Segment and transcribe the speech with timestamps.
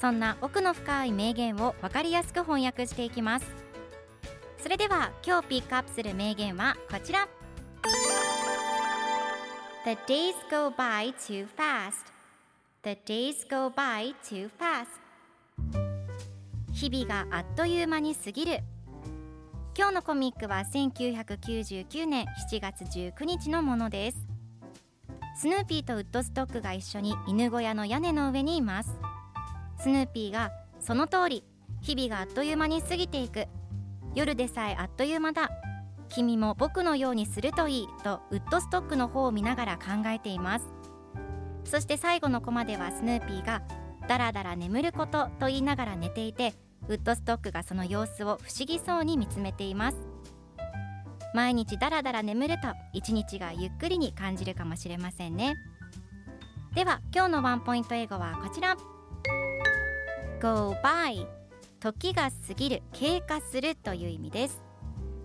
[0.00, 3.46] そんな奥の深い名言を分かりやすく翻訳していきます。
[4.56, 7.28] それでは今日ピックアップする名言はこちら。
[9.84, 12.10] The days go by too fast.
[12.82, 14.86] The days go by too fast.
[16.72, 18.60] 日々があっという間に過ぎる。
[19.76, 24.26] 今日のコミックは1999年7月19日のものです。
[25.36, 29.09] スヌーピーとウッドストックが一緒に犬小屋の屋根の上にいます。
[29.80, 31.44] スヌーピーがその通り
[31.80, 33.46] 日々があっという間に過ぎていく。
[34.14, 35.50] 夜でさえあっという間だ。
[36.08, 40.66] 君も僕のようにするといいとウッドストックの方を見ながら考えています。
[41.64, 43.62] そして最後のコマではスヌーピーが
[44.08, 46.54] だらだら眠ることと言いながら寝ていて
[46.88, 49.96] ウッドストックがその様子を不思議そうに見つめています。
[51.32, 55.54] 毎日だらだら眠ると一日がゆっくりに感じるかもしれませんね。
[56.74, 58.76] では今日のワンポイント英語はこちら。
[60.40, 61.26] Go by
[61.80, 64.62] 時が過ぎる経過するという意味です。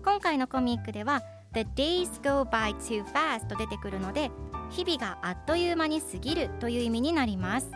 [0.04, 1.22] 今回のコミックでは
[1.54, 4.30] The days go by too fast と出てくるので
[4.68, 7.70] 日々があっという間に過ぎるという意味になります。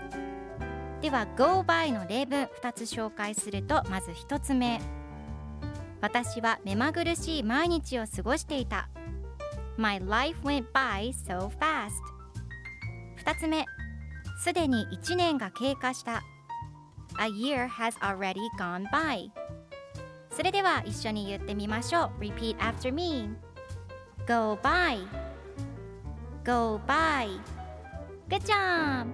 [1.00, 4.78] では Go by の例文2つ紹介するとまず1つ目。
[6.02, 8.90] 私は目まぐるしい毎日を過ごしていた。
[9.78, 11.92] My life went by so fast
[13.24, 13.64] 2つ目。
[14.44, 16.22] すでに1年が経過した。
[17.20, 19.30] A year has already gone by
[20.30, 23.28] それでは一緒に言ってみましょう Repeat after me
[24.26, 25.06] Go by
[26.42, 27.38] Go by
[28.30, 29.06] Good job!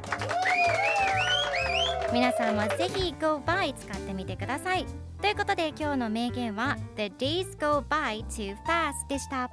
[2.13, 4.87] 皆さんもぜひ Go by 使ってみてください
[5.21, 9.51] ということで今日の名言は The days go by too fast でした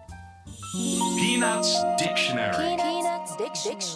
[1.18, 3.93] Peanuts Dictionary Peanuts Dictionary.